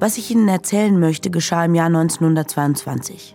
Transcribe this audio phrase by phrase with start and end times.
[0.00, 3.34] Was ich Ihnen erzählen möchte, geschah im Jahr 1922.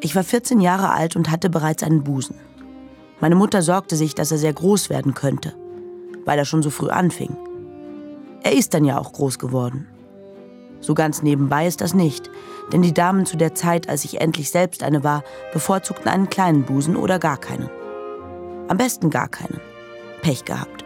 [0.00, 2.34] Ich war 14 Jahre alt und hatte bereits einen Busen.
[3.20, 5.54] Meine Mutter sorgte sich, dass er sehr groß werden könnte,
[6.24, 7.36] weil er schon so früh anfing.
[8.42, 9.86] Er ist dann ja auch groß geworden.
[10.80, 12.28] So ganz nebenbei ist das nicht,
[12.72, 15.22] denn die Damen zu der Zeit, als ich endlich selbst eine war,
[15.52, 17.70] bevorzugten einen kleinen Busen oder gar keinen.
[18.66, 19.60] Am besten gar keinen.
[20.22, 20.84] Pech gehabt.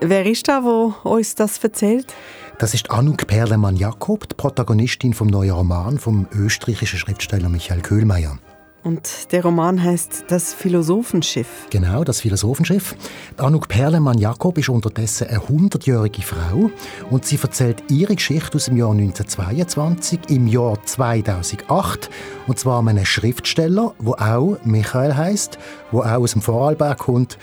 [0.00, 2.12] Wer ist da, wo uns das erzählt?
[2.58, 8.38] Das ist Anouk Perlemann-Jakob, die Protagonistin vom neuen Roman vom österreichischen Schriftsteller Michael Köhlmeier.
[8.82, 11.66] Und der Roman heißt Das Philosophenschiff.
[11.68, 12.96] Genau, das Philosophenschiff.
[13.36, 16.70] Anouk Perlemann-Jakob ist unterdessen eine hundertjährige Frau
[17.10, 22.08] und sie erzählt ihre Geschichte aus dem Jahr 1922 im Jahr 2008
[22.46, 25.58] und zwar einem Schriftsteller, wo auch Michael heißt,
[25.90, 27.36] wo auch aus dem Vorarlberg kommt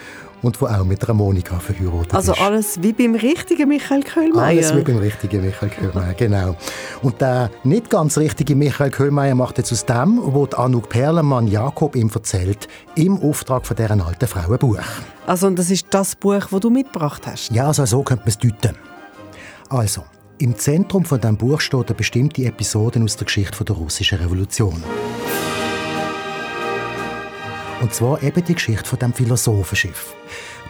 [0.44, 2.38] und wo auch mit einer Monika verheiratet also ist.
[2.38, 4.48] Also alles wie beim richtigen Michael Köhlmeier?
[4.48, 6.56] Alles wie beim richtigen Michael Köhlmeier, genau.
[7.02, 11.96] Und der nicht ganz richtige Michael Köhlmeier macht jetzt aus dem, was Anouk Perlemann Jakob
[11.96, 14.78] ihm erzählt, im Auftrag von deren alten Frau ein Buch.
[15.26, 17.50] Also und das ist das Buch, das du mitgebracht hast?
[17.50, 18.76] Ja, also so könnte man es deuten.
[19.70, 20.04] Also,
[20.38, 24.82] im Zentrum von diesem Buch steht eine bestimmte Episode aus der Geschichte der russischen Revolution.
[27.84, 30.14] Und zwar eben die Geschichte von dem Philosophenschiff.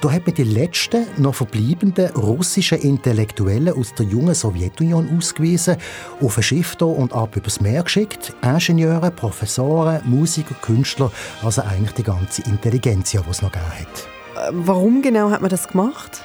[0.01, 5.77] Da hat man die letzten noch verbleibenden russischen Intellektuellen aus der jungen Sowjetunion ausgewiesen,
[6.21, 8.35] auf ein Schiff hier und ab übers Meer geschickt.
[8.43, 11.13] Ingenieure, Professoren, Musiker, Künstler,
[11.45, 14.49] also eigentlich die ganze Intelligenz, die es noch gegeben hat.
[14.49, 16.21] Äh, warum genau hat man das gemacht?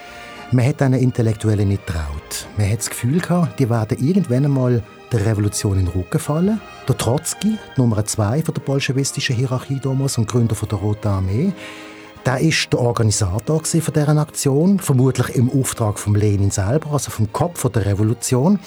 [0.52, 2.48] Man hat diesen Intellektuellen nicht getraut.
[2.58, 6.62] Man hat das Gefühl gehabt, die werden irgendwann einmal der Revolution in den Rücken fallen.
[6.88, 11.54] Der Trotzki, Nummer zwei von der bolschewistischen Hierarchie damals und Gründer von der Roten Armee,
[12.26, 17.32] der ist der Organisator von dieser Aktion, vermutlich im Auftrag von Lenin selber, also vom
[17.32, 18.60] Kopf der Revolution.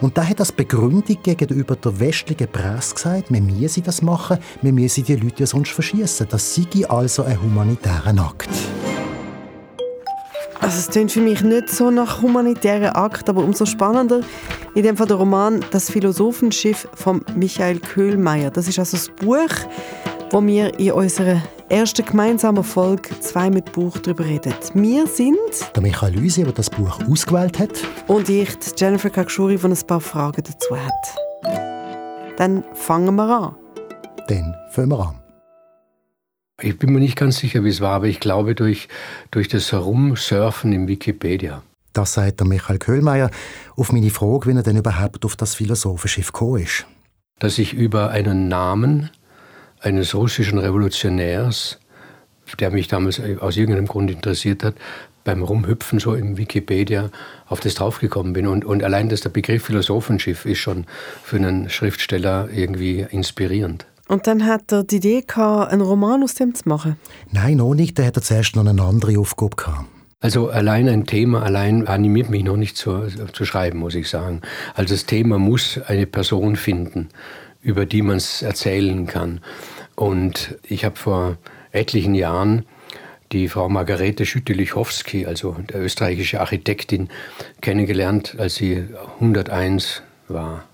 [0.00, 4.72] Und der hat als Begründung gegenüber der westlichen Presse gesagt, wir müssen das machen, wir
[4.72, 6.26] müssen die Leute ja sonst verschießen.
[6.28, 8.50] Das sei also ein humanitärer Akt.
[10.60, 14.20] Also es klingt für mich nicht so nach humanitären Akt, aber umso spannender
[14.74, 18.50] in dem Fall der Roman «Das Philosophenschiff» von Michael Köhlmeier.
[18.50, 19.54] Das ist also das Buch,
[20.30, 24.54] wo wir in unserer ersten gemeinsamen Folge «Zwei mit Buch» darüber reden.
[24.74, 25.38] Wir sind...
[25.74, 27.70] Der Michael Luisi, der das Buch ausgewählt hat.
[28.06, 32.36] Und ich, Jennifer Kakshuri, die ein paar Fragen dazu hat.
[32.36, 33.56] Dann fangen wir an.
[34.28, 35.25] Dann fangen wir an.
[36.62, 38.88] Ich bin mir nicht ganz sicher, wie es war, aber ich glaube durch,
[39.30, 41.62] durch das Herumsurfen im Wikipedia.
[41.92, 43.30] Das sagt der Michael Köhlmeier
[43.76, 46.86] auf meine Frage, wie er denn überhaupt auf das Philosophenschiff gekommen ist.
[47.38, 49.10] Dass ich über einen Namen
[49.80, 51.78] eines russischen Revolutionärs,
[52.58, 54.76] der mich damals aus irgendeinem Grund interessiert hat,
[55.24, 57.10] beim Rumhüpfen so im Wikipedia
[57.48, 58.46] auf das draufgekommen bin.
[58.46, 60.86] Und, und allein dass der Begriff Philosophenschiff ist schon
[61.22, 63.86] für einen Schriftsteller irgendwie inspirierend.
[64.08, 66.96] Und dann hat er die Idee gehabt, einen Roman aus dem zu machen?
[67.32, 67.98] Nein, noch nicht.
[67.98, 69.86] Er hat zuerst noch eine andere Aufgabe gehabt.
[70.20, 74.40] Also allein ein Thema allein animiert mich noch nicht zu, zu schreiben, muss ich sagen.
[74.74, 77.08] Also das Thema muss eine Person finden,
[77.60, 79.40] über die man es erzählen kann.
[79.94, 81.36] Und ich habe vor
[81.70, 82.64] etlichen Jahren
[83.32, 87.08] die Frau Margarete Schütte-Lichowski, also der österreichische Architektin,
[87.60, 88.84] kennengelernt, als sie
[89.20, 90.64] 101 war.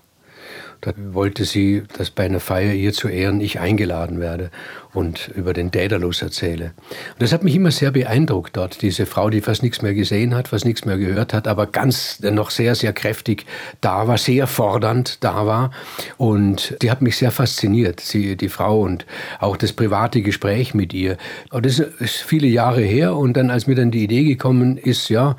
[0.83, 4.51] Da wollte sie, dass bei einer Feier ihr zu Ehren ich eingeladen werde
[4.93, 6.73] und über den Daedalus erzähle.
[7.13, 10.35] Und das hat mich immer sehr beeindruckt dort, diese Frau, die fast nichts mehr gesehen
[10.35, 13.45] hat, fast nichts mehr gehört hat, aber ganz noch sehr, sehr kräftig
[13.79, 15.71] da war, sehr fordernd da war.
[16.17, 19.05] Und die hat mich sehr fasziniert, sie, die Frau und
[19.39, 21.15] auch das private Gespräch mit ihr.
[21.49, 25.07] Und das ist viele Jahre her und dann, als mir dann die Idee gekommen ist,
[25.07, 25.37] ja,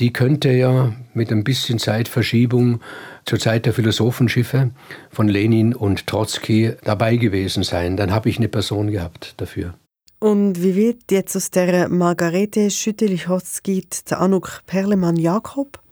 [0.00, 2.80] die könnte ja mit ein bisschen Zeitverschiebung
[3.24, 4.70] zur Zeit der Philosophenschiffe
[5.10, 7.96] von Lenin und Trotzki dabei gewesen sein.
[7.96, 9.74] Dann habe ich eine Person gehabt dafür.
[10.18, 15.83] Und wie wird jetzt aus der Margarete Schütte-Lichowski der Anuk Perlemann-Jakob?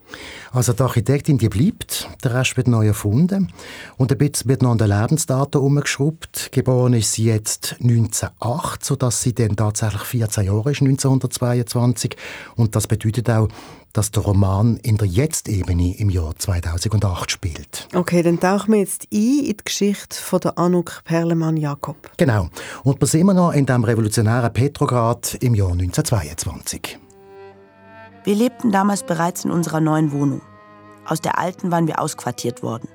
[0.53, 3.53] Also die Architektin, die bleibt, der Rest wird neu erfunden
[3.97, 6.51] und ein bisschen wird noch an den Lebensdaten umgeschraubt.
[6.53, 12.17] Geboren ist sie jetzt 1908, sodass sie dann tatsächlich 14 Jahre ist, 1922
[12.57, 13.49] und das bedeutet auch,
[13.93, 17.89] dass der Roman in der Jetzt-Ebene im Jahr 2008 spielt.
[17.95, 21.97] Okay, dann tauchen wir jetzt ein in die Geschichte von der Anuk Perlemann-Jakob.
[22.17, 22.49] Genau.
[22.85, 26.99] Und wir sind immer noch in dem revolutionären Petrograd im Jahr 1922.
[28.25, 30.43] Wir lebten damals bereits in unserer neuen Wohnung.
[31.05, 32.89] Aus der alten waren wir ausquartiert worden.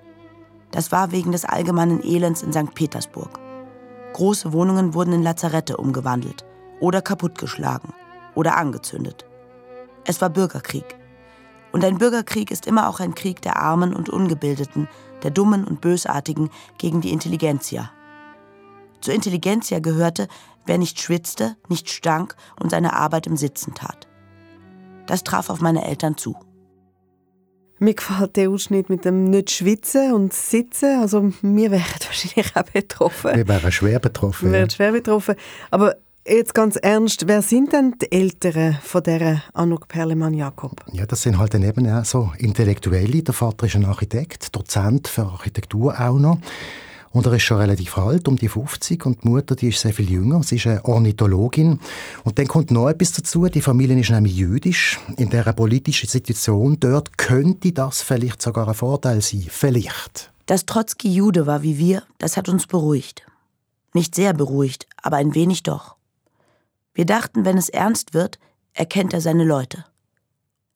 [0.71, 2.73] Das war wegen des allgemeinen Elends in St.
[2.73, 3.39] Petersburg.
[4.13, 6.45] Große Wohnungen wurden in Lazarette umgewandelt
[6.79, 7.93] oder kaputtgeschlagen
[8.35, 9.25] oder angezündet.
[10.05, 10.95] Es war Bürgerkrieg.
[11.73, 14.87] Und ein Bürgerkrieg ist immer auch ein Krieg der Armen und Ungebildeten,
[15.23, 17.91] der Dummen und Bösartigen gegen die Intelligenzia.
[19.01, 20.29] Zur Intelligenzia gehörte,
[20.65, 24.06] wer nicht schwitzte, nicht stank und seine Arbeit im Sitzen tat.
[25.07, 26.35] Das traf auf meine Eltern zu.
[27.79, 30.99] Mir gefällt der Ausschnitt mit dem nicht schwitzen und sitzen.
[30.99, 33.35] Also wir wären wahrscheinlich auch betroffen.
[33.35, 34.47] Wir wären schwer betroffen.
[34.47, 35.35] Wir wären schwer betroffen.
[35.69, 35.95] Aber
[36.27, 40.85] jetzt ganz ernst, wer sind denn die Eltern von dieser Anuk Perlemann-Jakob?
[40.91, 43.21] Ja, das sind halt dann eben auch so Intellektuelle.
[43.21, 46.39] Der Vater ist ein Architekt, Dozent für Architektur auch noch.
[47.17, 49.91] Und er ist schon relativ alt, um die 50, und die Mutter, die ist sehr
[49.91, 50.43] viel jünger.
[50.43, 51.79] Sie ist eine Ornithologin.
[52.23, 53.47] Und dann kommt noch etwas dazu.
[53.47, 54.99] Die Familie ist nämlich jüdisch.
[55.17, 59.47] In dieser politischen Situation dort könnte das vielleicht sogar ein Vorteil sein.
[59.49, 60.31] Vielleicht.
[60.45, 63.25] Dass Trotzki Jude war wie wir, das hat uns beruhigt.
[63.95, 65.95] Nicht sehr beruhigt, aber ein wenig doch.
[66.93, 68.37] Wir dachten, wenn es ernst wird,
[68.73, 69.85] erkennt er seine Leute.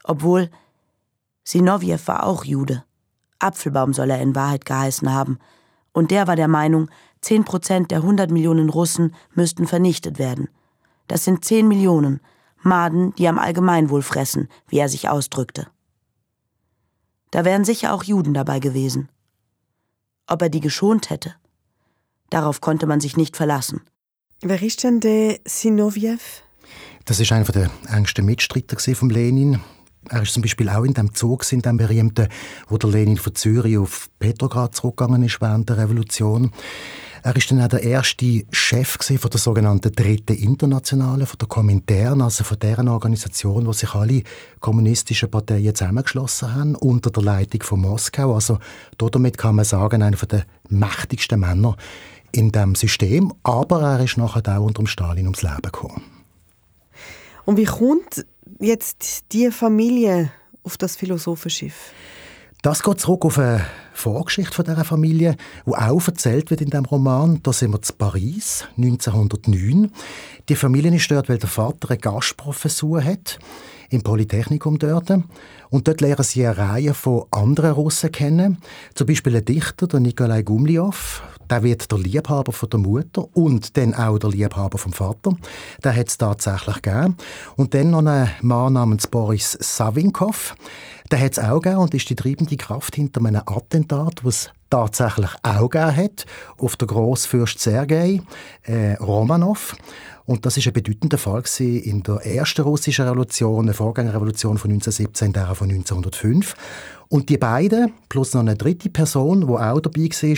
[0.04, 0.50] Obwohl,
[1.44, 2.84] Sinowjew war auch Jude.
[3.38, 5.38] Apfelbaum soll er in Wahrheit geheißen haben–
[5.94, 6.90] und der war der Meinung,
[7.22, 10.50] 10 Prozent der 100 Millionen Russen müssten vernichtet werden.
[11.08, 12.22] Das sind 10 Millionen,
[12.64, 15.68] Maden, die am Allgemeinwohl fressen, wie er sich ausdrückte.
[17.32, 19.10] Da wären sicher auch Juden dabei gewesen.
[20.28, 21.36] Ob er die geschont hätte?
[22.30, 23.82] Darauf konnte man sich nicht verlassen.
[24.42, 26.20] Wer ist denn der Sinowjew?
[27.06, 29.60] Das ist einer der engsten Mitstreiter von Lenin.
[30.10, 32.28] Er ist zum Beispiel auch in dem Zug, in dem berühmten,
[32.68, 36.52] wo der Lenin von Zürich auf Petrograd zurückgegangen ist während der Revolution.
[37.24, 42.20] Er ist dann auch der erste Chef von der sogenannten Dritten Internationale, von der Komintern,
[42.20, 44.24] also von deren Organisation, wo sich alle
[44.60, 48.34] kommunistischen Parteien zusammengeschlossen haben, unter der Leitung von Moskau.
[48.34, 48.58] Also
[48.98, 51.78] damit kann man sagen, einer der mächtigsten Männer
[52.32, 53.32] in dem System.
[53.44, 56.02] Aber er ist nachher auch unter Stalin ums Leben gekommen.
[57.46, 58.26] Und wie kommt
[58.62, 60.32] jetzt die Familie
[60.64, 61.92] auf das Philosophenschiff?
[62.62, 65.36] Das geht zurück auf eine Vorgeschichte von dieser Familie,
[65.66, 67.40] die auch erzählt wird in dem Roman.
[67.42, 69.92] Da sind wir zu Paris, 1909.
[70.48, 73.40] Die Familie ist dort, weil der Vater eine Gastprofessur hat
[73.92, 75.12] im Polytechnikum dort.
[75.70, 78.58] Und dort lernen sie eine Reihe von anderen Russen kennen.
[78.96, 81.22] Zum Beispiel ein Dichter, der Nikolai Gumliow.
[81.50, 85.36] Der wird der Liebhaber von der Mutter und dann auch der Liebhaber vom Vater.
[85.84, 87.18] Der hat es tatsächlich gegeben.
[87.58, 90.56] Und dann noch ein Mann namens Boris Savinkov.
[91.12, 95.30] Der hat es auch gegeben und ist die treibende Kraft hinter einem Attentat, was tatsächlich
[95.44, 96.26] auch gegeben hat,
[96.58, 98.22] auf den Grossfürst Sergei
[98.64, 99.76] äh, Romanov.
[100.32, 105.34] Und das ist ein bedeutender Fall in der ersten russischen Revolution, der Vorgängerrevolution von 1917,
[105.34, 106.56] der von 1905.
[107.10, 110.38] Und die beiden, plus noch eine dritte Person, die auch dabei war,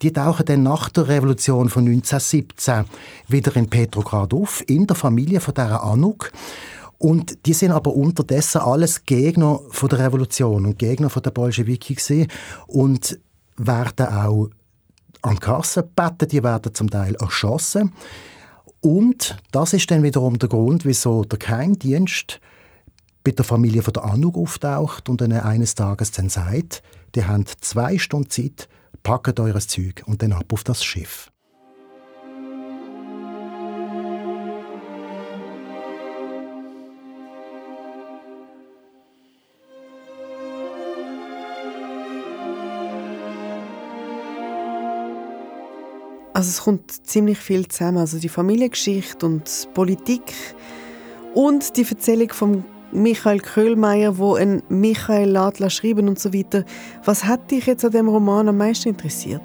[0.00, 2.84] die tauchen dann nach der Revolution von 1917
[3.26, 6.30] wieder in Petrograd auf, in der Familie von dieser Anuk.
[6.98, 11.96] Und die sind aber unterdessen alles Gegner von der Revolution und Gegner von der Bolschewiki
[11.96, 12.28] gewesen
[12.68, 13.18] und
[13.56, 14.50] werden auch
[15.22, 17.92] an die Kasse gebeten, die werden zum Teil erschossen.
[18.82, 22.40] Und das ist dann wiederum der Grund, wieso der Geheimdienst
[23.22, 26.82] bei der Familie von der Anuk auftaucht und ihnen eines Tages dann sagt,
[27.14, 28.68] die haben zwei Stunden Zeit,
[29.04, 31.31] packt eures Zeug und dann ab auf das Schiff.
[46.42, 47.98] Also es kommt ziemlich viel zusammen.
[47.98, 50.34] Also die Familiengeschichte und Politik
[51.34, 56.64] und die Erzählung von Michael Köhlmeier, wo ein Michael Ladler schreiben und so weiter.
[57.04, 59.40] Was hat dich jetzt an dem Roman am meisten interessiert?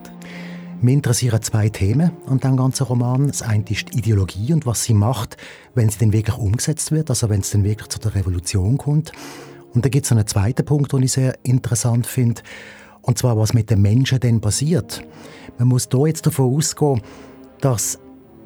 [0.81, 3.27] Mich interessieren zwei Themen an dem ganzen Roman.
[3.27, 5.37] Das eine ist die Ideologie und was sie macht,
[5.75, 9.11] wenn sie dann wirklich umgesetzt wird, also wenn es dann wirklich zu der Revolution kommt.
[9.71, 12.41] Und da gibt es einen zweiten Punkt, den ich sehr interessant finde,
[13.07, 15.01] und zwar was mit den Menschen denn passiert.
[15.57, 17.01] Man muss hier jetzt davon ausgehen,
[17.61, 17.97] dass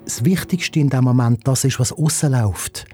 [0.06, 2.86] das Wichtigste in dem Moment das ist, was aussen läuft.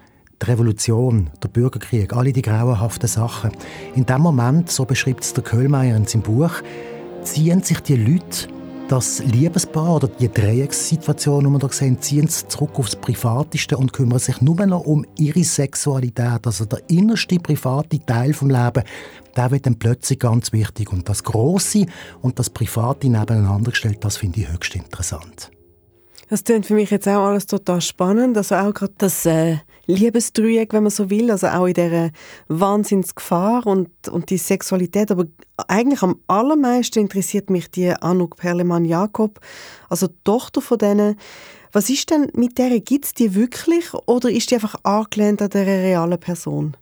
[0.41, 3.51] Die Revolution, der Bürgerkrieg, alle die grauenhaften Sachen.
[3.95, 6.51] In dem Moment, so beschreibt es der Köhlmeier in seinem Buch,
[7.23, 8.47] ziehen sich die Leute
[8.87, 13.91] das Liebespaar oder die Dreieckssituation, die wir hier sehen, ziehen sie zurück aufs Privateste und
[13.91, 16.45] kümmern sich nur noch um ihre Sexualität.
[16.45, 18.83] Also der innerste private Teil vom Leben,
[19.35, 20.91] der wird dann plötzlich ganz wichtig.
[20.91, 21.85] Und das Große
[22.21, 25.51] und das Private nebeneinander gestellt, das finde ich höchst interessant.
[26.29, 28.37] Das klingt für mich jetzt auch alles total spannend.
[28.37, 32.11] Also auch gerade das äh, Liebesdreieck, wenn man so will, also auch in dieser
[32.49, 35.09] Wahnsinnsgefahr und, und die Sexualität.
[35.09, 35.25] Aber
[35.67, 39.39] eigentlich am allermeisten interessiert mich die Anouk Perlemann-Jakob,
[39.87, 41.17] also die Tochter von denen.
[41.71, 42.77] Was ist denn mit der?
[42.81, 46.75] Gibt es die wirklich oder ist die einfach angelehnt an dieser realen Person?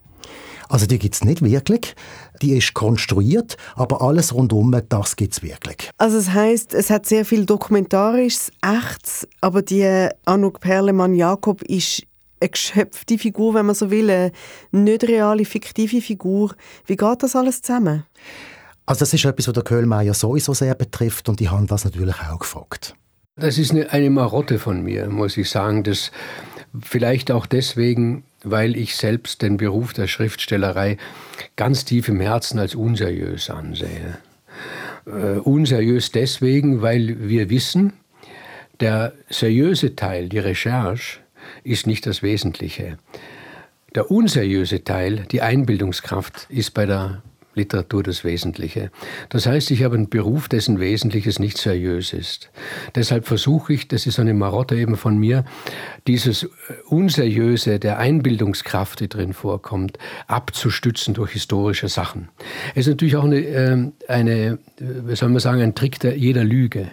[0.68, 1.94] Also die gibt es nicht wirklich,
[2.42, 5.90] die ist konstruiert, aber alles rundum, das gibt es wirklich.
[5.98, 12.02] Also es heißt, es hat sehr viel Dokumentarisches, Echtes, aber die Anouk Perlemann-Jakob ist
[12.40, 14.32] eine geschöpfte Figur, wenn man so will, eine
[14.72, 16.54] nicht reale, fiktive Figur.
[16.86, 18.04] Wie geht das alles zusammen?
[18.84, 22.14] Also das ist etwas, was der Köhlmeier sowieso sehr betrifft und ich habe das natürlich
[22.20, 22.94] auch gefragt.
[23.36, 25.82] Das ist eine, eine Marotte von mir, muss ich sagen.
[25.82, 26.10] Das
[26.80, 30.96] vielleicht auch deswegen, weil ich selbst den Beruf der Schriftstellerei
[31.56, 34.18] ganz tief im Herzen als unseriös ansehe.
[35.06, 37.92] Uh, unseriös deswegen, weil wir wissen,
[38.80, 41.20] der seriöse Teil, die Recherche,
[41.62, 42.98] ist nicht das Wesentliche.
[43.94, 47.22] Der unseriöse Teil, die Einbildungskraft, ist bei der
[47.56, 48.90] Literatur das Wesentliche.
[49.28, 52.50] Das heißt, ich habe einen Beruf, dessen Wesentliches nicht seriös ist.
[52.94, 55.44] Deshalb versuche ich, das ist eine Marotte eben von mir,
[56.06, 56.48] dieses
[56.86, 62.28] Unseriöse der Einbildungskraft, die drin vorkommt, abzustützen durch historische Sachen.
[62.74, 66.44] Es ist natürlich auch eine, ähm, eine wie soll man sagen, ein Trick der, jeder
[66.44, 66.90] Lüge.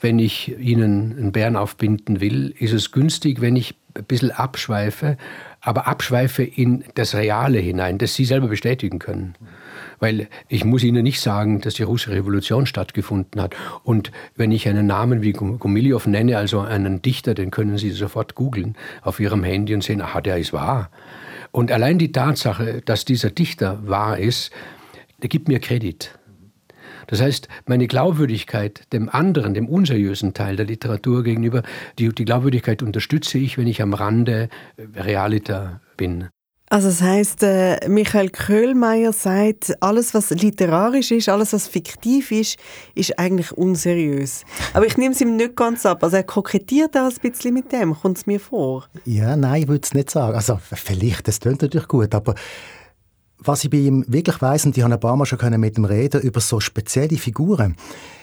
[0.00, 5.16] Wenn ich Ihnen einen Bären aufbinden will, ist es günstig, wenn ich ein bisschen abschweife
[5.62, 9.34] aber abschweife in das Reale hinein, das Sie selber bestätigen können.
[10.00, 13.54] Weil ich muss Ihnen nicht sagen, dass die russische Revolution stattgefunden hat.
[13.84, 18.34] Und wenn ich einen Namen wie Gumilev nenne, also einen Dichter, den können Sie sofort
[18.34, 20.90] googeln auf Ihrem Handy und sehen, aha, der ist wahr.
[21.52, 24.50] Und allein die Tatsache, dass dieser Dichter wahr ist,
[25.22, 26.18] der gibt mir Kredit.
[27.12, 31.62] Das heißt, meine Glaubwürdigkeit dem anderen, dem unseriösen Teil der Literatur gegenüber,
[31.98, 36.30] die, die Glaubwürdigkeit unterstütze ich, wenn ich am Rande äh, realiter bin.
[36.70, 42.58] Also das heißt, äh, Michael Köhlmeier sagt, alles was literarisch ist, alles was fiktiv ist,
[42.94, 44.44] ist eigentlich unseriös.
[44.72, 46.02] Aber ich nehme es ihm nicht ganz ab.
[46.02, 48.86] Also er kokettiert auch ein bisschen mit dem, kommt es mir vor?
[49.04, 50.34] Ja, nein, ich würde es nicht sagen.
[50.34, 52.36] Also vielleicht, das klingt natürlich gut, aber
[53.44, 55.84] was ich bei ihm wirklich weiss, und ich habe ein paar Mal schon mit ihm
[55.84, 57.76] reden über so spezielle Figuren,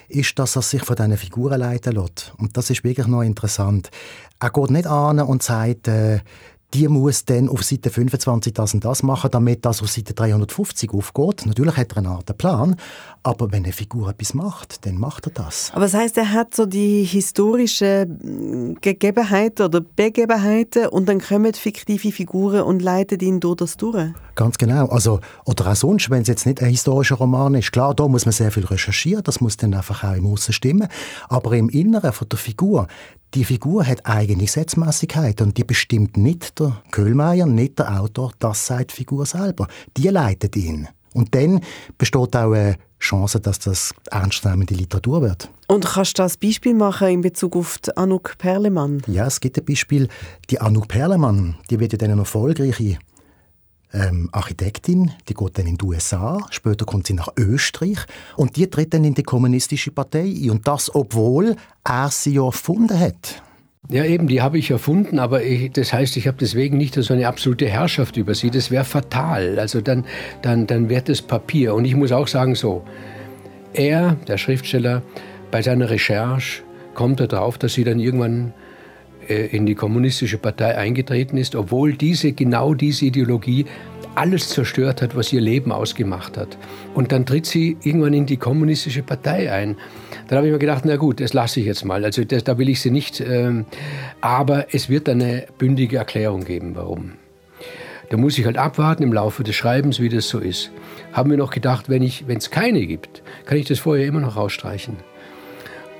[0.07, 2.33] ist, dass er sich von diesen Figuren leiten lässt.
[2.37, 3.89] Und das ist wirklich noch interessant.
[4.39, 6.19] Er geht nicht an und sagt, äh,
[6.73, 10.91] die muss dann auf Seite 25 das und das machen, damit das auf Seite 350
[10.93, 11.45] aufgeht.
[11.45, 12.75] Natürlich hat er eine Art Plan,
[13.23, 15.71] aber wenn eine Figur etwas macht, dann macht er das.
[15.73, 22.11] Aber das heißt, er hat so die historischen Gegebenheiten oder Begebenheiten und dann kommen fiktive
[22.11, 24.13] Figuren und leiten ihn durch das durch?
[24.39, 24.85] Ganz genau.
[24.85, 27.73] Also, oder auch sonst, wenn es jetzt nicht ein historischer Roman ist.
[27.73, 30.87] Klar, da muss man sehr viel recherchieren, das muss dann einfach auch im Aussen stimmen.
[31.27, 32.87] Aber im Inneren von der Figur,
[33.33, 38.65] die Figur hat eigene Gesetzmäßigkeit und die bestimmt nicht der Köhlmeier, nicht der Autor, das
[38.65, 39.67] sagt die Figur selber.
[39.97, 40.87] Die leitet ihn.
[41.13, 41.59] Und dann
[41.97, 45.49] besteht auch eine Chance, dass das ernstzunehmende Literatur wird.
[45.67, 49.01] Und kannst du das Beispiel machen in Bezug auf die Anouk Perlemann?
[49.07, 50.07] Ja, es gibt ein Beispiel.
[50.49, 52.99] Die Anouk Perlemann, die wird ja dann eine erfolgreiche
[53.93, 57.99] ähm, Architektin, die geht dann in die USA, später kommt sie nach Österreich
[58.35, 60.51] und die tritt dann in die kommunistische Partei ein.
[60.51, 63.41] Und das, obwohl er sie ja erfunden hat.
[63.89, 67.13] Ja, eben, die habe ich erfunden, aber ich, das heißt, ich habe deswegen nicht so
[67.13, 68.51] eine absolute Herrschaft über sie.
[68.51, 69.57] Das wäre fatal.
[69.57, 70.05] Also dann,
[70.43, 71.73] dann, dann wird es Papier.
[71.73, 72.83] Und ich muss auch sagen, so,
[73.73, 75.01] er, der Schriftsteller,
[75.49, 76.61] bei seiner Recherche
[76.93, 78.53] kommt er darauf, dass sie dann irgendwann
[79.29, 83.65] in die kommunistische Partei eingetreten ist, obwohl diese genau diese Ideologie
[84.15, 86.57] alles zerstört hat, was ihr Leben ausgemacht hat.
[86.93, 89.77] Und dann tritt sie irgendwann in die kommunistische Partei ein.
[90.27, 92.03] Dann habe ich mir gedacht, na gut, das lasse ich jetzt mal.
[92.03, 93.21] Also das, da will ich sie nicht.
[93.21, 93.65] Ähm,
[94.19, 97.13] aber es wird eine bündige Erklärung geben, warum.
[98.09, 100.71] Da muss ich halt abwarten im Laufe des Schreibens, wie das so ist.
[101.13, 104.97] Haben wir noch gedacht, wenn es keine gibt, kann ich das vorher immer noch rausstreichen.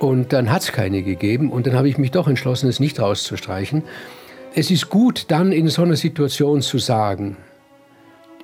[0.00, 2.98] Und dann hat es keine gegeben und dann habe ich mich doch entschlossen, es nicht
[2.98, 3.82] rauszustreichen.
[4.54, 7.36] Es ist gut, dann in so einer Situation zu sagen,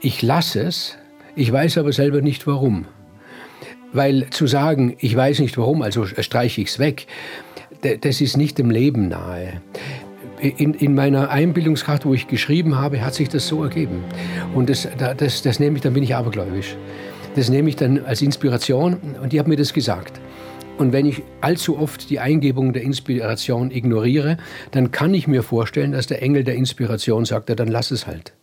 [0.03, 0.99] ich lasse es,
[1.35, 2.85] ich weiß aber selber nicht warum.
[3.95, 7.07] Weil zu sagen, ich weiß nicht warum, also streiche ich es weg,
[8.03, 9.63] das ist nicht dem Leben nahe.
[10.39, 14.05] In, in, meiner Einbildungskraft, wo ich geschrieben habe, hat sich das so ergeben.
[14.55, 14.87] Und das,
[15.17, 16.77] das, das nehme ich, dann bin ich abergläubisch.
[17.35, 20.21] Das nehme ich dann als Inspiration und die haben mir das gesagt.
[20.78, 24.37] Und wenn ich allzu oft die Eingebung der Inspiration ignoriere,
[24.73, 28.06] dann kann ich mir vorstellen, dass der Engel der Inspiration sagt, ja, dann lass es
[28.06, 28.35] halt.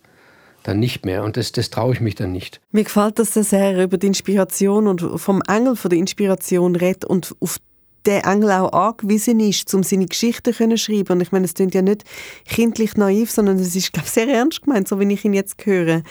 [0.63, 1.23] Dann nicht mehr.
[1.23, 2.59] Und das, das traue ich mich dann nicht.
[2.71, 7.35] Mir gefällt das sehr, über die Inspiration und vom Engel von der Inspiration redet und
[7.39, 7.57] auf
[8.05, 11.13] der Engel auch angewiesen ist, um seine Geschichten zu schreiben.
[11.13, 12.03] Und ich meine, es klingt ja nicht
[12.45, 15.63] kindlich naiv, sondern es ist, glaube ich, sehr ernst gemeint, so wie ich ihn jetzt
[15.65, 16.01] höre.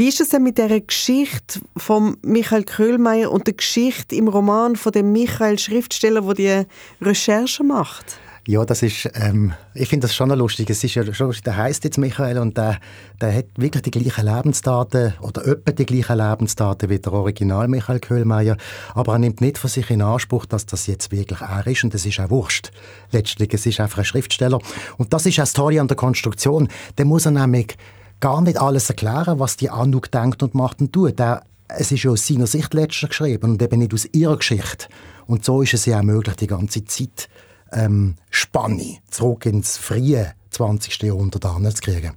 [0.00, 4.76] Wie ist es denn mit der Geschichte von Michael Köhlmeier und der Geschichte im Roman
[4.76, 8.18] von dem Michael Schriftsteller, der die Recherche macht?
[8.46, 10.70] Ja, das ist, ähm, ich finde das schon lustig.
[10.70, 12.78] Es ist ja schon, der heißt jetzt Michael und der,
[13.20, 18.00] der hat wirklich die gleichen Lebensdaten oder etwa die gleichen Lebensdaten wie der Original Michael
[18.00, 18.56] Köhlmeier,
[18.94, 21.92] aber er nimmt nicht von sich in Anspruch, dass das jetzt wirklich er ist und
[21.92, 22.70] das ist auch wurscht.
[23.12, 24.60] Letztlich, es ist einfach ein Schriftsteller
[24.96, 26.68] und das ist auch das Tolle an der Konstruktion.
[26.96, 27.76] Der muss er nämlich
[28.20, 31.18] gar nicht alles erklären, was die Anuk denkt und macht und tut.
[31.18, 34.86] Der, es ist ja aus seiner Sicht letztlich geschrieben und eben nicht aus ihrer Geschichte.
[35.26, 37.28] Und so ist es ja auch möglich, die ganze Zeit
[37.72, 41.02] ähm, Spanne zurück ins frühe 20.
[41.02, 42.12] Jahrhundert anzukriegen.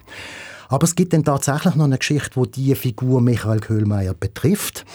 [0.70, 4.86] Aber es gibt dann tatsächlich noch eine Geschichte, die diese Figur Michael Köhlmeier betrifft.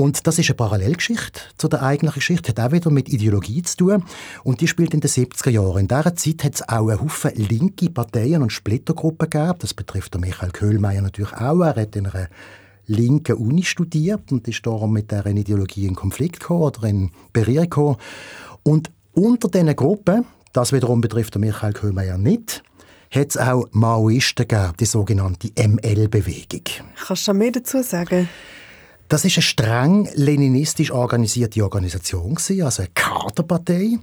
[0.00, 3.76] Und das ist eine Parallelgeschichte zu der eigentlichen Geschichte, hat auch wieder mit Ideologie zu
[3.76, 4.04] tun.
[4.44, 5.80] Und die spielt in den 70er Jahren.
[5.80, 9.58] In dieser Zeit hat es auch einen Haufen linke Parteien und Splittergruppen gegeben.
[9.58, 11.60] Das betrifft Michael Köhlmeier natürlich auch.
[11.60, 12.28] Er hat in einer
[12.86, 17.64] linken Uni studiert und ist darum mit dieser Ideologie in Konflikt gekommen oder in Berührung
[17.64, 17.96] gekommen.
[18.62, 22.62] Und unter diesen Gruppen, das wiederum betrifft Michael Köhlmeier nicht,
[23.10, 26.62] hat es auch Maoisten gegeben, die sogenannte ML-Bewegung.
[27.06, 28.30] Kannst du mehr dazu sagen?
[29.10, 33.98] Das ist eine streng leninistisch organisierte Organisation, also eine Kaderpartei,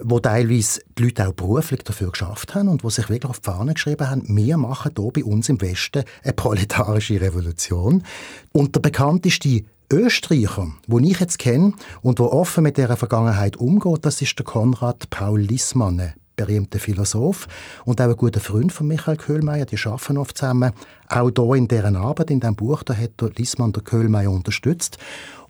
[0.00, 3.50] wo teilweise die Leute auch beruflich dafür geschafft haben und wo sich wirklich auf die
[3.50, 8.04] Fahne geschrieben haben, wir machen hier bei uns im Westen eine proletarische Revolution.
[8.52, 11.72] Und der bekannteste Österreicher, den ich jetzt kenne
[12.02, 17.48] und der offen mit dieser Vergangenheit umgeht, das ist der Konrad Paul Lissmann, berühmter Philosoph
[17.84, 19.66] und auch ein guter Freund von Michael Köhlmeier.
[19.66, 20.72] Die arbeiten oft zusammen.
[21.08, 23.30] Auch hier in deren Arbeit, in diesem Buch, da hat der
[23.72, 24.98] der Köhlmeier unterstützt.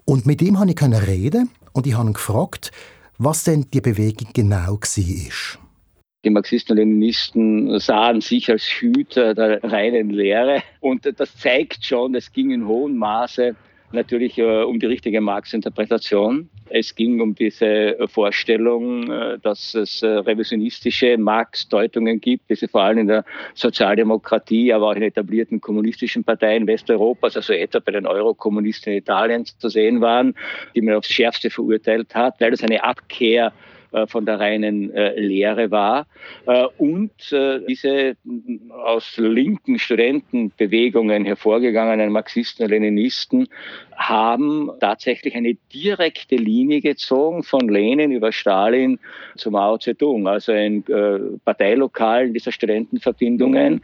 [0.05, 2.71] Und mit ihm konnte ich reden und ich habe ihn gefragt,
[3.19, 5.59] was denn die Bewegung genau war.
[6.25, 10.63] Die Marxisten und Leninisten sahen sich als Hüter der reinen Lehre.
[10.81, 13.55] Und das zeigt schon, es ging in hohem Maße
[13.93, 16.49] natürlich äh, um die richtige Marx-Interpretation.
[16.69, 22.83] Es ging um diese Vorstellung, äh, dass es äh, revisionistische Marx-Deutungen gibt, die sie vor
[22.83, 23.25] allem in der
[23.55, 29.45] Sozialdemokratie, aber auch in etablierten kommunistischen Parteien Westeuropas, also etwa bei den Eurokommunisten in Italien
[29.45, 30.35] zu sehen waren,
[30.75, 33.76] die man aufs Schärfste verurteilt hat, weil das eine Abkehr äh,
[34.07, 36.07] von der reinen äh, Lehre war.
[36.47, 37.13] Äh, und
[37.69, 38.17] diese
[38.71, 43.49] aus linken Studentenbewegungen hervorgegangenen Marxisten und Leninisten
[43.97, 48.99] haben tatsächlich eine direkte Linie gezogen von Lenin über Stalin
[49.37, 50.29] zu Mao Zedong.
[50.29, 50.85] Also in
[51.45, 53.81] Parteilokalen dieser Studentenverbindungen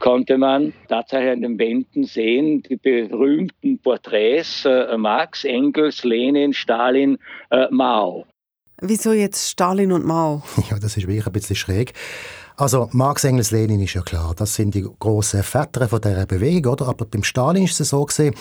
[0.00, 7.18] konnte man tatsächlich an den Wänden sehen, die berühmten Porträts Marx, Engels, Lenin, Stalin,
[7.70, 8.26] Mao.
[8.84, 10.42] Wieso jetzt Stalin und Mao?
[10.68, 11.92] Ja, das ist wirklich ein bisschen schräg.
[12.56, 16.72] Also Marx, Engels, Lenin ist ja klar, das sind die grossen Väter von dieser Bewegung,
[16.72, 16.88] oder?
[16.88, 18.34] Aber beim Stalin ist es so gesehen,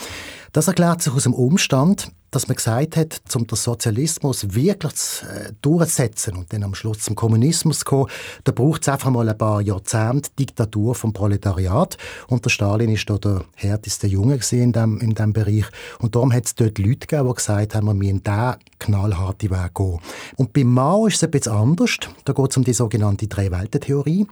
[0.51, 5.51] das erklärt sich aus dem Umstand, dass man gesagt hat, um den Sozialismus wirklich äh,
[5.61, 8.07] durchzusetzen und dann am Schluss zum Kommunismus zu kommen,
[8.45, 11.97] da braucht es einfach mal ein paar Jahrzehnte Diktatur vom Proletariat.
[12.27, 15.65] Und der Stalin ist da der härteste Junge in dem, in dem Bereich.
[15.99, 19.75] Und darum hat es dort Leute gegeben, die gesagt haben, wir müssen diesen knallharten Weg
[19.75, 19.99] gehen.
[20.37, 21.97] Und bei Mao ist es bisschen anders.
[22.23, 24.25] Da geht es um die sogenannte Drei-Welten-Theorie.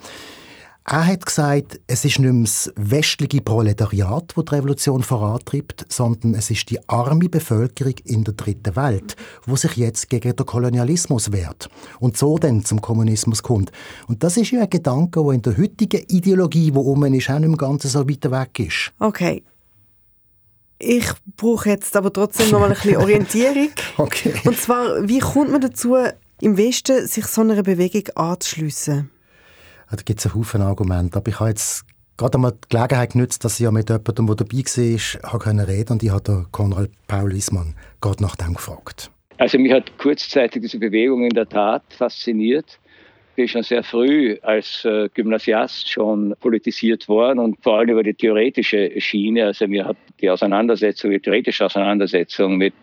[0.91, 6.33] Er hat gesagt, es ist nicht mehr das westliche Proletariat, das die Revolution vorantreibt, sondern
[6.33, 11.31] es ist die arme Bevölkerung in der dritten Welt, wo sich jetzt gegen den Kolonialismus
[11.31, 13.71] wehrt und so dann zum Kommunismus kommt.
[14.07, 17.37] Und das ist ja ein Gedanke, der in der heutigen Ideologie, die um ist, auch
[17.37, 18.91] nicht im Ganzen so weit weg ist.
[18.97, 19.43] Okay.
[20.79, 21.05] Ich
[21.37, 23.69] brauche jetzt aber trotzdem noch mal ein bisschen Orientierung.
[23.97, 24.33] okay.
[24.43, 25.97] Und zwar, wie kommt man dazu,
[26.41, 29.11] im Westen sich so einer Bewegung anzuschliessen?
[29.91, 31.17] Da gibt es einen Haufen Argumente.
[31.17, 31.85] Aber ich habe jetzt
[32.17, 35.93] gerade einmal die Gelegenheit genutzt, dass ich ja mit jemandem, der dabei war, habe reden
[35.93, 39.09] und ich habe Konrad Paul Ismann gerade nach dem gefragt.
[39.37, 42.77] Also mich hat kurzzeitig diese Bewegung in der Tat fasziniert.
[43.31, 48.03] Ich bin schon sehr früh als äh, Gymnasiast schon politisiert worden und vor allem über
[48.03, 49.45] die theoretische Schiene.
[49.45, 52.73] Also mir hat die Auseinandersetzung, die theoretische Auseinandersetzung mit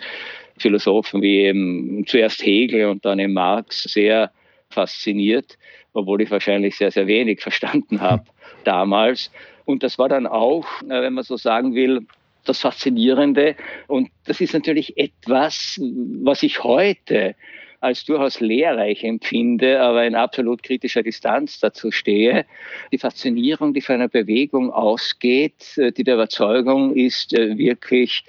[0.56, 4.30] Philosophen wie eben zuerst Hegel und dann eben Marx sehr
[4.70, 5.58] fasziniert
[5.96, 8.24] obwohl ich wahrscheinlich sehr, sehr wenig verstanden habe
[8.64, 9.30] damals.
[9.64, 12.06] Und das war dann auch, äh, wenn man so sagen will,
[12.44, 13.56] das Faszinierende.
[13.88, 15.80] Und das ist natürlich etwas,
[16.22, 17.34] was ich heute
[17.80, 22.46] als durchaus lehrreich empfinde, aber in absolut kritischer Distanz dazu stehe.
[22.92, 28.24] Die Faszinierung, die von einer Bewegung ausgeht, äh, die der Überzeugung ist, äh, wirklich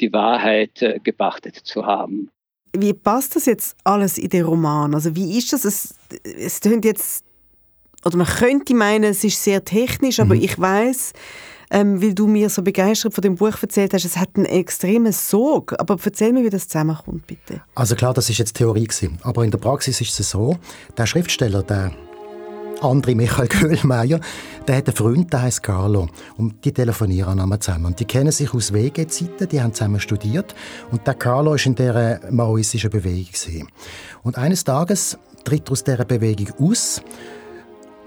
[0.00, 2.30] die Wahrheit gepachtet zu haben.
[2.76, 4.94] Wie passt das jetzt alles in den Roman?
[4.94, 5.64] Also wie ist das?
[5.64, 7.24] Es, es klingt jetzt,
[8.04, 10.42] oder man könnte meinen, es ist sehr technisch, aber mhm.
[10.42, 11.12] ich weiß,
[11.72, 15.12] ähm, weil du mir so begeistert von dem Buch erzählt hast, es hat einen extremen
[15.12, 15.74] Sog.
[15.78, 17.62] Aber erzähl mir, wie das zusammenkommt, bitte.
[17.74, 19.18] Also klar, das ist jetzt Theorie gewesen.
[19.22, 20.58] aber in der Praxis ist es so,
[20.96, 21.92] der Schriftsteller, der
[22.82, 24.20] andere Michael Köhlmeier,
[24.66, 26.08] der hat einen Freund, der heißt Carlo.
[26.36, 27.86] Und die telefonieren einmal zusammen.
[27.86, 30.54] Und die kennen sich aus WG-Zeiten, die haben zusammen studiert.
[30.90, 33.68] Und der Carlo ist in dieser maoistischen Bewegung.
[34.22, 37.02] Und eines Tages tritt er aus dieser Bewegung aus.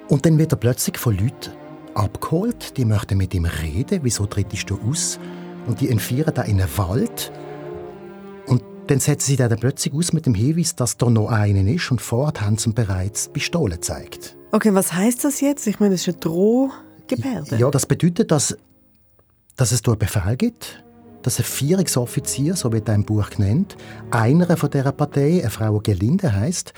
[0.07, 1.51] Und dann wird er plötzlich von Leuten
[1.93, 2.77] abgeholt.
[2.77, 3.99] Die möchten mit ihm reden.
[4.03, 5.19] Wieso trittst du aus?
[5.67, 7.31] Und die entführen ihn in einen Wald.
[8.45, 11.89] Und dann setzen sie dann plötzlich aus mit dem Hinweis, dass da noch einen ist.
[11.89, 14.37] Und vorher haben sie ihm bereits Pistole gezeigt.
[14.51, 15.67] Okay, was heißt das jetzt?
[15.67, 17.57] Ich meine, das ist eine Drohgebärde.
[17.57, 18.57] Ja, das bedeutet, dass,
[19.55, 20.83] dass es einen Befehl gibt,
[21.23, 23.75] dass ein Vierungsoffizier, so wird er im Buch genannt,
[24.11, 26.73] einer von dieser Partei, eine Frau, Gelinde heißt,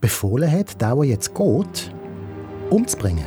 [0.00, 1.92] befohlen hat, der, der jetzt geht,
[2.70, 3.26] umzubringen.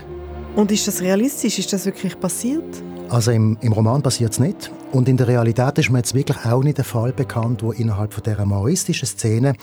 [0.56, 1.60] Und ist das realistisch?
[1.60, 2.84] Ist das wirklich passiert?
[3.10, 4.72] Also im, im Roman passiert es nicht.
[4.92, 8.14] Und in der Realität ist mir jetzt wirklich auch nicht der Fall bekannt, wo innerhalb
[8.14, 9.54] von dieser maoistischen Szene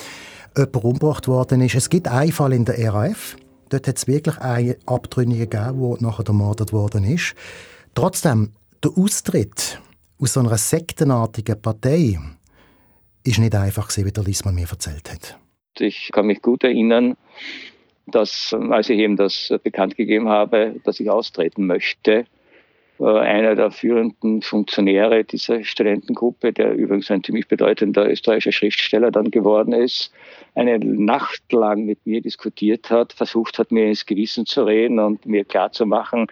[0.57, 1.75] jemand umgebracht worden ist.
[1.75, 3.37] Es gibt einen Fall in der RAF,
[3.69, 7.35] Dort hat es wirklich einen Abtrünnigen gegeben, der nachher ermordet worden ist.
[7.95, 8.53] Trotzdem,
[8.83, 9.81] der Austritt
[10.19, 12.19] aus so einer sektenartigen Partei
[13.25, 15.39] ist nicht einfach wie der Liesmann mir erzählt hat.
[15.79, 17.17] Ich kann mich gut erinnern,
[18.07, 22.27] dass, als ich ihm das bekannt gegeben habe, dass ich austreten möchte,
[22.99, 29.73] einer der führenden Funktionäre dieser Studentengruppe, der übrigens ein ziemlich bedeutender österreichischer Schriftsteller dann geworden
[29.73, 30.13] ist,
[30.55, 35.27] eine Nacht lang mit mir diskutiert hat, versucht hat, mir ins Gewissen zu reden und
[35.27, 36.27] mir klarzumachen,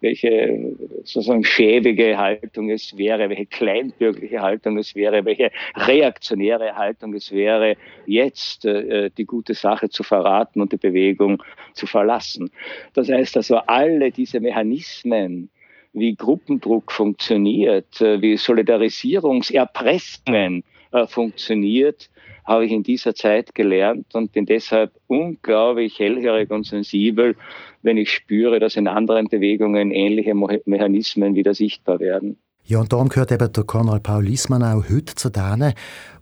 [0.00, 7.30] welche sozusagen schäbige Haltung es wäre, welche kleinbürgerliche Haltung es wäre, welche reaktionäre Haltung es
[7.30, 11.42] wäre, jetzt äh, die gute Sache zu verraten und die Bewegung
[11.74, 12.50] zu verlassen.
[12.94, 15.50] Das heißt also, alle diese Mechanismen,
[15.92, 22.10] wie Gruppendruck funktioniert, äh, wie Solidarisierungserpressungen äh, funktioniert,
[22.44, 27.36] habe ich in dieser Zeit gelernt und bin deshalb unglaublich hellhörig und sensibel,
[27.82, 32.38] wenn ich spüre, dass in anderen Bewegungen ähnliche Mechanismen wieder sichtbar werden.
[32.64, 35.74] Ja, und darum gehört eben der Konrad Paul Liesmann auch heute zu denen,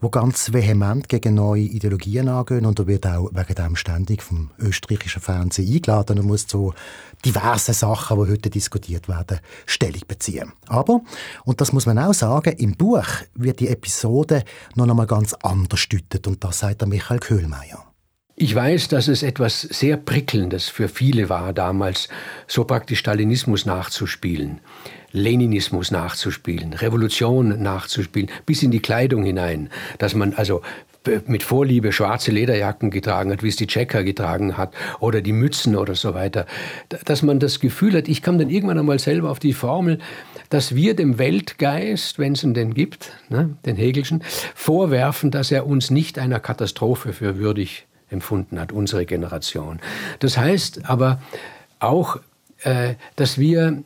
[0.02, 2.64] die ganz vehement gegen neue Ideologien angehen.
[2.64, 6.72] Und er wird auch wegen dem ständig vom österreichischen Fernsehen eingeladen und muss zu
[7.22, 10.52] diversen Sachen, die heute diskutiert werden, Stellung beziehen.
[10.68, 11.02] Aber,
[11.44, 14.42] und das muss man auch sagen, im Buch wird die Episode
[14.74, 16.26] noch einmal ganz anders stüttet.
[16.26, 17.84] Und das sagt der Michael Köhlmeier.
[18.40, 22.08] Ich weiß, dass es etwas sehr Prickelndes für viele war damals,
[22.46, 24.60] so praktisch Stalinismus nachzuspielen.
[25.10, 30.62] Leninismus nachzuspielen, Revolution nachzuspielen, bis in die Kleidung hinein, dass man also
[31.26, 35.74] mit Vorliebe schwarze Lederjacken getragen hat, wie es die Checker getragen hat, oder die Mützen
[35.74, 36.46] oder so weiter,
[37.06, 39.98] dass man das Gefühl hat, ich kam dann irgendwann einmal selber auf die Formel,
[40.48, 44.22] dass wir dem Weltgeist, wenn es ihn denn gibt, ne, den Hegelschen,
[44.54, 49.80] vorwerfen, dass er uns nicht einer Katastrophe für würdig empfunden hat, unsere Generation.
[50.18, 51.20] Das heißt aber
[51.80, 52.18] auch,
[52.62, 53.82] äh, dass wir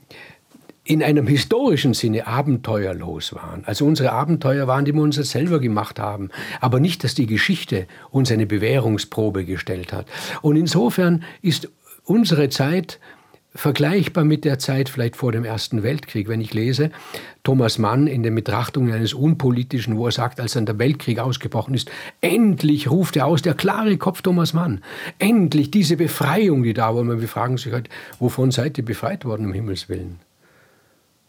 [0.85, 3.63] in einem historischen Sinne abenteuerlos waren.
[3.67, 6.31] Also unsere Abenteuer waren, die wir uns selber gemacht haben,
[6.61, 10.07] aber nicht, dass die Geschichte uns eine Bewährungsprobe gestellt hat.
[10.41, 11.69] Und insofern ist
[12.05, 12.99] unsere Zeit
[13.55, 16.91] vergleichbar mit der Zeit vielleicht vor dem Ersten Weltkrieg, wenn ich lese
[17.43, 21.75] Thomas Mann in den Betrachtungen eines Unpolitischen, wo er sagt, als dann der Weltkrieg ausgebrochen
[21.75, 24.83] ist, endlich ruft er aus, der klare Kopf Thomas Mann,
[25.19, 27.03] endlich diese Befreiung, die da war.
[27.03, 27.89] Und wir fragen sich halt,
[28.19, 30.21] wovon seid ihr befreit worden, um Himmels Willen?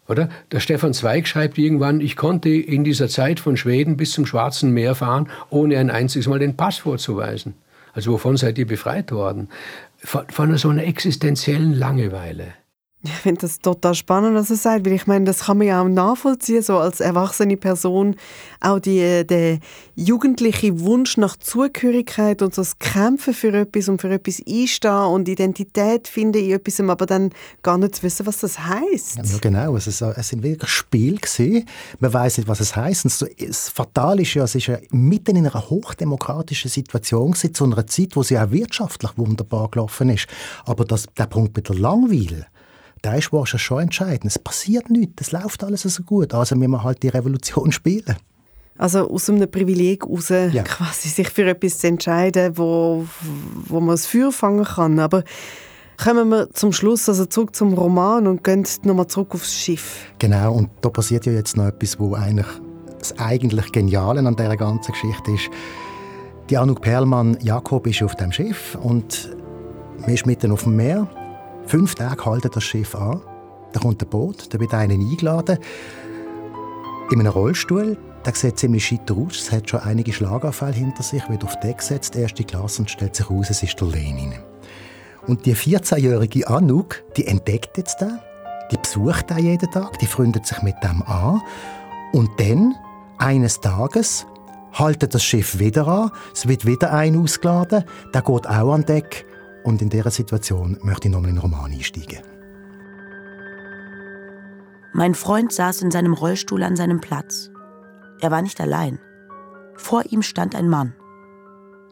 [0.07, 0.29] Oder?
[0.51, 4.71] Der Stefan Zweig schreibt irgendwann, ich konnte in dieser Zeit von Schweden bis zum Schwarzen
[4.71, 7.55] Meer fahren, ohne ein einziges Mal den Pass vorzuweisen.
[7.93, 9.49] Also wovon seid ihr befreit worden?
[9.97, 12.53] Von, von so einer existenziellen Langeweile.
[13.13, 15.81] Ich finde das total spannend, was er sagt, weil ich meine, das kann man ja
[15.81, 18.15] auch nachvollziehen, so als erwachsene Person,
[18.59, 19.59] auch die, der
[19.95, 25.27] jugendliche Wunsch nach Zugehörigkeit und so das Kämpfen für etwas und für etwas einstehen und
[25.27, 29.17] Identität finden in etwas, aber dann gar nicht zu wissen, was das heisst.
[29.17, 31.65] Ja, genau, es, ist, es sind wirklich Spiel gewesen.
[31.99, 33.05] Man weiß nicht, was es heisst.
[33.05, 37.65] Und das Fatale ist ja, es ist ja mitten in einer hochdemokratischen Situation gewesen, zu
[37.65, 40.27] einer Zeit, wo sie auch wirtschaftlich wunderbar gelaufen ist.
[40.65, 42.47] Aber das, der Punkt mit der Langweile,
[43.03, 44.25] da ist wahrscheinlich schon entscheidend.
[44.25, 46.33] Es passiert nichts, es läuft alles so gut.
[46.33, 48.15] Also müssen wir halt die Revolution spielen.
[48.75, 50.63] Also aus einem Privileg heraus, ja.
[50.63, 53.05] quasi sich für etwas zu entscheiden, wo,
[53.67, 54.99] wo man das Feuer fangen kann.
[54.99, 55.23] Aber
[56.03, 60.07] kommen wir zum Schluss, also zurück zum Roman und gehen nochmal zurück aufs Schiff.
[60.17, 62.47] Genau, und da passiert ja jetzt noch etwas, wo eigentlich
[62.97, 65.49] das eigentlich Geniale an dieser ganzen Geschichte ist.
[66.49, 69.35] Die Anouk Perlmann Jakob ist auf dem Schiff und
[69.99, 71.07] man ist mitten auf dem Meer
[71.65, 73.21] Fünf Tage haltet das Schiff an.
[73.71, 75.57] da kommt ein Boot, da wird einer eingeladen,
[77.11, 81.27] in einem Rollstuhl, der sieht ziemlich scheiter aus, es hat schon einige Schlaganfälle hinter sich,
[81.29, 84.33] wird auf Deck gesetzt, erste Klasse und stellt sich heraus, es ist der Lenin.
[85.27, 88.19] Und die 14-jährige Anouk, die entdeckt jetzt den,
[88.71, 91.41] die besucht ihn jeden Tag, die freundet sich mit dem an.
[92.13, 92.75] Und dann,
[93.17, 94.25] eines Tages,
[94.73, 99.25] haltet das Schiff wieder an, es wird wieder ein ausgeladen, der geht auch an Deck
[99.63, 102.19] und in dieser Situation möchte ich nochmal in den Roman einsteigen.
[104.93, 107.49] Mein Freund saß in seinem Rollstuhl an seinem Platz.
[108.21, 108.99] Er war nicht allein.
[109.75, 110.93] Vor ihm stand ein Mann.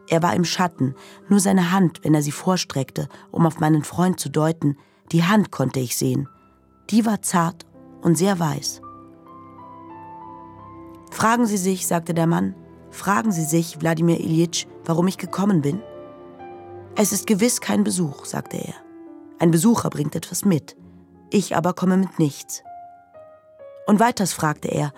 [0.08, 0.94] Er war im Schatten,
[1.28, 4.76] nur seine Hand, wenn er sie vorstreckte, um auf meinen Freund zu deuten,
[5.10, 6.28] die Hand konnte ich sehen.
[6.90, 7.66] Die war zart
[8.02, 8.82] und sehr weiß.
[11.10, 12.54] Fragen Sie sich, sagte der Mann,
[12.90, 15.82] fragen Sie sich, Wladimir Ilyitsch, warum ich gekommen bin?
[16.94, 18.74] Es ist gewiss kein Besuch, sagte er.
[19.38, 20.76] Ein Besucher bringt etwas mit.
[21.30, 22.62] Ich aber komme mit nichts.
[23.86, 24.92] Und weiters fragte er,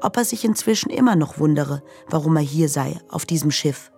[0.00, 3.92] ob er sich inzwischen immer noch wundere, warum er hier sei, auf diesem Schiff.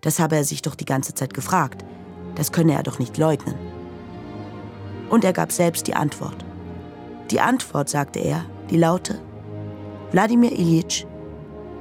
[0.00, 1.84] Das habe er sich doch die ganze Zeit gefragt.
[2.36, 3.56] Das könne er doch nicht leugnen.
[5.10, 6.44] Und er gab selbst die Antwort.
[7.32, 9.20] Die Antwort, sagte er, die laute,
[10.12, 11.04] Wladimir Ilyitsch,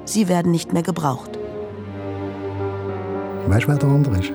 [0.05, 1.37] Sie werden nicht mehr gebraucht.
[3.47, 4.33] Weißt du, wer der andere ist?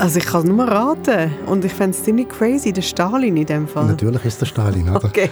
[0.00, 1.30] Also ich kann es nur raten.
[1.46, 3.86] Und ich fände es ziemlich crazy, der Stalin in dem Fall.
[3.86, 5.04] Natürlich ist der Stalin, oder?
[5.04, 5.28] Okay.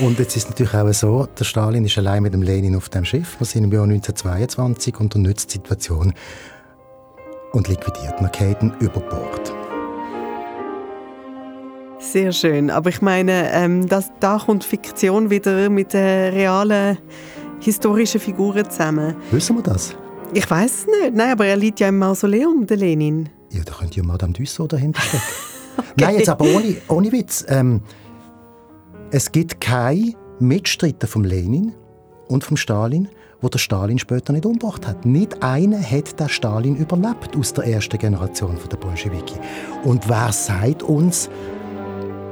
[0.00, 2.88] Und jetzt ist es natürlich auch so, der Stalin ist allein mit dem Lenin auf
[2.88, 3.36] dem Schiff.
[3.38, 6.12] Wir sind im Jahr 1922 und er nützt die Situation
[7.52, 9.52] und liquidiert ihn über Bord.
[12.00, 12.70] Sehr schön.
[12.70, 16.98] Aber ich meine, ähm, das, da kommt Fiktion wieder mit den realen
[17.60, 19.14] historischen Figuren zusammen.
[19.30, 19.96] Wissen wir das?
[20.34, 21.14] Ich weiß nicht.
[21.14, 23.28] Nein, aber er liegt ja im Mausoleum, der Lenin.
[23.50, 25.24] Ja, da könnte ja Madame Dussault dahinter stecken.
[25.78, 25.88] okay.
[25.96, 27.44] Nein, jetzt aber ohne, ohne Witz.
[27.48, 27.80] Ähm,
[29.10, 31.74] es gibt keinen Mitstreiter vom Lenin
[32.28, 33.08] und vom Stalin,
[33.40, 35.06] wo der Stalin später nicht umgebracht hat.
[35.06, 39.36] Nicht einer hat der Stalin überlebt aus der ersten Generation der Bolschewiki.
[39.84, 41.30] Und wer sagt uns,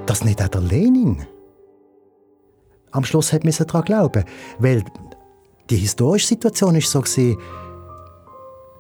[0.04, 1.26] dass nicht auch der Lenin
[2.92, 4.24] am Schluss hat daran glauben
[4.58, 4.82] Weil
[5.68, 7.36] die historische Situation ist so gewesen,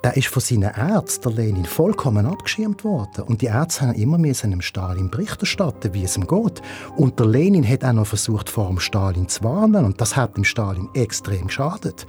[0.06, 3.24] der ist von seinen Ärzten, der Lenin, vollkommen abgeschirmt worden.
[3.24, 6.62] Und die Ärzte haben immer mehr seinem Stalin Bericht erstatten, wie es ihm geht.
[6.96, 9.84] Und der Lenin hat auch noch versucht, vor dem Stalin zu warnen.
[9.84, 12.06] Und das hat dem Stalin extrem geschadet.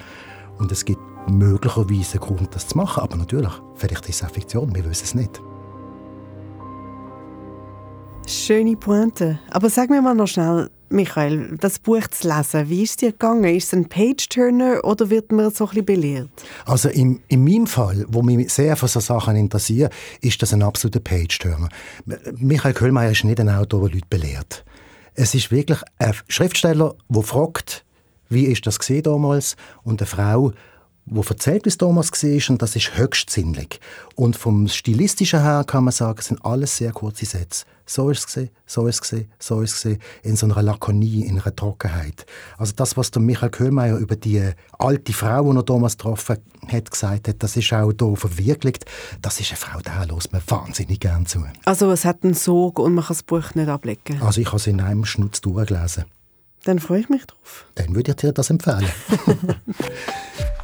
[0.59, 3.01] Und es gibt möglicherweise einen Grund, das zu machen.
[3.01, 5.41] Aber natürlich, vielleicht ist es eine Fiktion, wir wissen es nicht.
[8.27, 9.39] Schöne Pointe.
[9.51, 13.11] Aber sag mir mal noch schnell, Michael, das Buch zu lesen, wie ist es dir
[13.13, 13.45] gegangen?
[13.45, 16.29] Ist es ein Page-Turner oder wird man so ein bisschen belehrt?
[16.65, 20.61] Also in, in meinem Fall, wo mich sehr für solche Sachen interessiert, ist das ein
[20.61, 21.69] absoluter Page-Turner.
[22.35, 24.65] Michael Köhlmeier ist nicht ein Autor, der Leute belehrt.
[25.13, 27.85] Es ist wirklich ein Schriftsteller, der fragt,
[28.27, 30.51] wie ist das damals und eine Frau,
[31.09, 33.79] wo erzählt, wie es damals war, und das ist höchst sinnlich.
[34.15, 37.65] Und vom Stilistischen her kann man sagen, es sind alles sehr kurze Sätze.
[37.89, 41.55] So ist es so ist es so ist es in so einer Lakonie, in einer
[41.55, 42.25] Trockenheit.
[42.57, 46.91] Also das, was der Michael Köhlmeier über die alte Frau, die er damals getroffen hat,
[46.91, 48.85] gesagt hat, das ist auch hier verwirklicht.
[49.21, 51.45] Das ist eine Frau, da lässt man wahnsinnig gern zu.
[51.63, 54.21] Also es hat einen Sog und man kann das Buch nicht ablegen?
[54.21, 56.05] Also ich habe es in einem Schnutz durchgelesen.
[56.65, 57.65] Dann freue ich mich drauf.
[57.75, 58.85] Dann würde ich dir das empfehlen.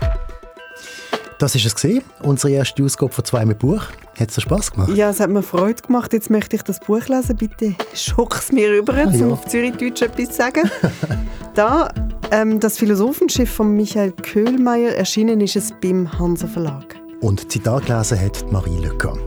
[1.40, 3.84] Das ist es gesehen, unsere erste Ausgabe von zwei mit Buch.
[4.20, 4.96] Hat es dir Spass gemacht?
[4.96, 6.14] Ja, es hat mir Freude gemacht.
[6.14, 7.36] Jetzt möchte ich das Buch lesen.
[7.36, 9.28] Bitte schock es mir rüber, um ja.
[9.28, 10.70] auf Zürichdeutsch etwas zu sagen.
[11.56, 11.90] da,
[12.32, 16.96] ähm, das Philosophenschiff von Michael Köhlmeier, erschienen ist es beim Hansa Verlag.
[17.22, 19.18] Und Zitat gelesen hat Marie Lücker.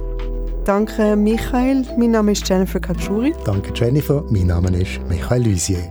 [0.65, 3.33] Danke Michael, mein Name ist Jennifer Katschuri.
[3.45, 5.89] Danke Jennifer, mein Name ist Michael Lusier.